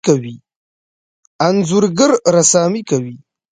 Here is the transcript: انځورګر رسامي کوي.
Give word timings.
انځورګر 1.47 2.11
رسامي 2.35 2.81
کوي. 2.89 3.15